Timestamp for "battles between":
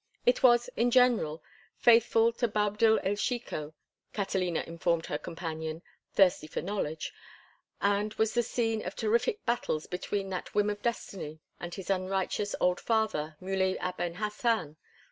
9.45-10.31